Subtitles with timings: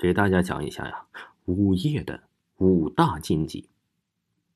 [0.00, 1.04] 给大家讲一下呀，
[1.44, 2.22] 午夜的
[2.56, 3.68] 五大禁忌。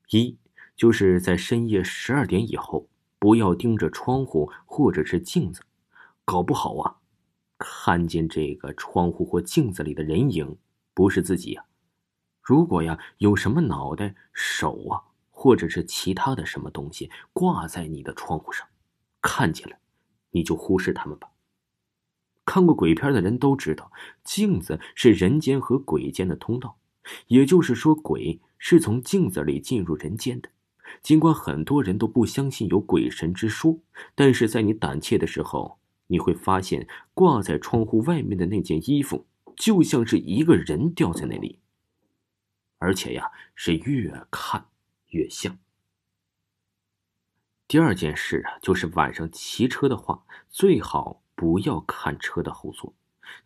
[0.09, 0.39] 一
[0.75, 5.61] 就是在深夜十二点以后，不要盯着窗户或者是镜子，
[6.25, 6.97] 搞不好啊，
[7.59, 10.57] 看见这个窗户或镜子里的人影
[10.95, 11.67] 不是自己啊。
[12.41, 18.67] 如果呀有什么脑袋、手啊，或者是其他的什么东西挂在你的窗户上，
[19.21, 19.77] 看见了，
[20.31, 21.29] 你就忽视他们吧。
[22.45, 23.91] 看过鬼片的人都知道，
[24.23, 26.79] 镜子是人间和鬼间的通道，
[27.29, 30.49] 也就是说，鬼是从镜子里进入人间的。
[31.03, 33.81] 尽管很多人都不相信有鬼神之说，
[34.15, 41.59] 但是在你胆怯的时候，你会发现挂在窗户外面的那件衣服，就像是一个人掉在那里，
[42.79, 44.67] 而且呀，是越看
[45.09, 45.59] 越像。
[47.67, 51.24] 第二件事啊，就是晚上骑车的话，最好。
[51.35, 52.95] 不要看车的后座，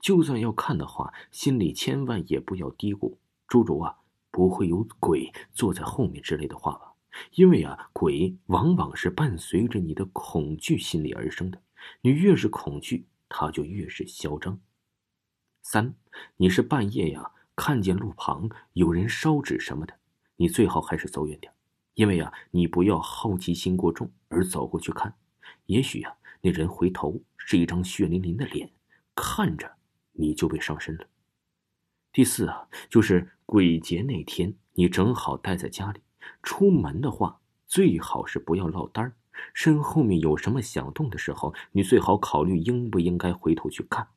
[0.01, 3.17] 就算要看的话，心里千万也不要嘀咕。
[3.47, 3.97] 诸如啊
[4.31, 6.93] 不会有鬼坐在后面之类的话吧，
[7.33, 11.63] 因为啊鬼往往是伴随着你的恐惧心理而生的，
[12.03, 14.61] 你越是恐惧，他就越是嚣张。
[15.63, 15.95] 三，
[16.37, 19.95] 你是半夜呀看见路旁有人烧纸什么的，
[20.37, 21.53] 你最好还是走远点，
[21.95, 25.15] 因为啊你不要好奇心过重而走过去看，
[25.67, 26.15] 也许呀。
[26.41, 28.71] 那人回头是一张血淋淋的脸，
[29.15, 29.77] 看着
[30.13, 31.07] 你就被上身了。
[32.13, 36.01] 第四啊，就是鬼节那天，你正好待在家里，
[36.43, 39.15] 出门的话最好是不要落单
[39.55, 44.09] 身后面有什么响动的时候，你最好考虑应不应该回头去看。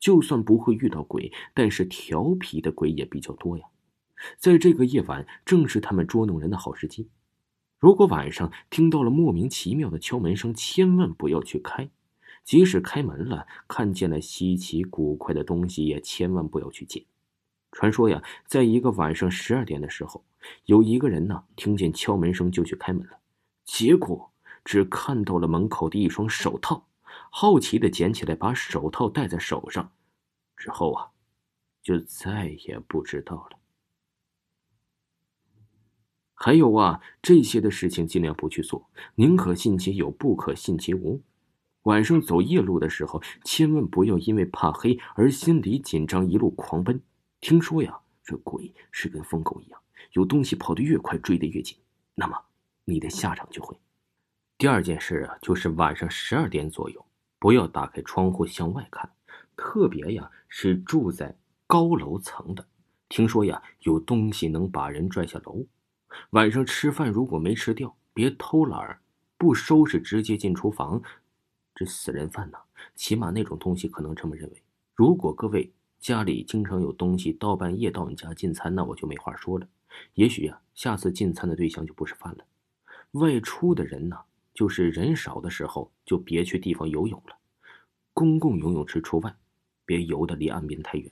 [0.00, 3.64] 就算不会遇到鬼，但是调皮的鬼也比较多呀。
[4.36, 7.08] 在这个夜晚，正是他们捉弄人的好时机。
[7.84, 11.90] 如果晚上听到了莫名其妙的敲门声，千万不要去开；
[12.42, 17.04] 即使开门了，看见了稀奇古怪的东西，也千万不要去捡。
[17.72, 20.24] 传说呀，在一个晚上十二点的时候，
[20.64, 23.18] 有一个人呢听见敲门声就去开门了，
[23.66, 24.32] 结果
[24.64, 26.86] 只看到了门口的一双手套，
[27.28, 29.92] 好奇的捡起来，把手套戴在手上，
[30.56, 31.10] 之后啊，
[31.82, 33.58] 就再也不知道了。
[36.44, 41.22] 还有啊，这些的事情尽量不去做，宁可信其有，不可信其无。
[41.84, 47.00] 晚上走夜路的时候，千万不要因为怕黑而心里紧张，一路狂奔。
[47.40, 49.80] 听说呀，这鬼是跟疯狗一样，
[50.12, 51.78] 有东西跑得越快，追得越紧，
[52.14, 52.38] 那么
[52.84, 53.74] 你的下场就会。
[54.58, 57.06] 第二件事啊，就是晚上十二点左右，
[57.38, 59.10] 不要打开窗户向外看，
[59.56, 62.66] 特别呀是住在高楼层的。
[63.08, 65.64] 听说呀，有东西能把人拽下楼。
[66.30, 69.00] 晚上吃饭如果没吃掉，别偷懒儿，
[69.36, 71.02] 不收拾直接进厨房，
[71.74, 72.58] 这死人饭呢？
[72.94, 74.62] 起码那种东西可能这么认为。
[74.94, 79.66] 如果各位家里经常有东西到半夜到你家进餐，那我就没话说了。
[80.14, 82.44] 也许呀，下次进餐的对象就不是饭了。
[83.12, 84.16] 外出的人呢，
[84.52, 87.36] 就是人少的时候就别去地方游泳了，
[88.12, 89.34] 公共游泳池除外，
[89.84, 91.10] 别游的离岸边太远。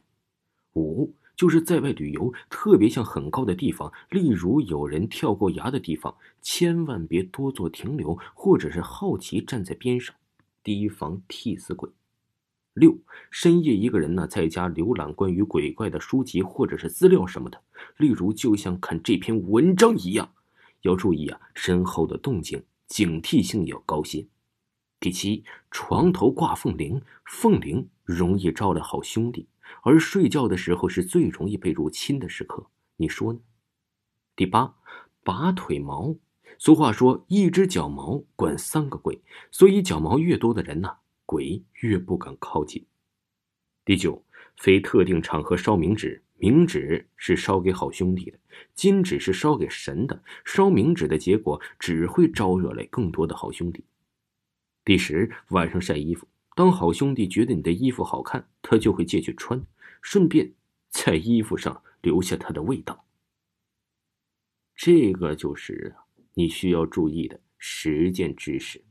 [0.74, 1.12] 五。
[1.34, 10.14] 就是在外旅游，特别像很高的地方，例如有人跳过崖的地方，千万别多做停留，或者是好奇站在边上，
[10.62, 11.90] 提防替死鬼。
[12.74, 12.96] 六，
[13.30, 17.60] 深夜一个人呢，在家浏览关于鬼怪的书籍或者是资料什么的，
[17.96, 20.32] 例如就像看这篇文章一样，
[20.82, 24.26] 要注意啊，身后的动静，警惕性要高些。
[25.00, 29.48] 第七，床头挂凤铃，凤铃容易招来好兄弟。
[29.82, 33.40] 而睡觉的时候是最容易被入侵的时刻，你说呢？
[34.36, 34.76] 第八，
[35.22, 36.16] 拔腿毛。
[36.58, 39.20] 俗话说，一只脚毛管三个鬼，
[39.50, 42.86] 所以脚毛越多的人呢，鬼越不敢靠近。
[43.84, 44.24] 第九，
[44.56, 48.38] 非特定场合烧冥纸，冥纸是烧给好兄弟的，
[48.74, 53.84] 金纸是烧给神的，烧冥纸的结果只会招惹来更多的好兄弟。
[54.84, 56.28] 第十，晚上晒衣服。
[56.54, 59.64] 当好兄弟觉得你的衣服好看，他就会借去穿，
[60.02, 60.52] 顺便
[60.90, 63.04] 在衣服上留下他的味道。
[64.74, 65.94] 这个就是
[66.34, 68.84] 你需要注意的实践知识。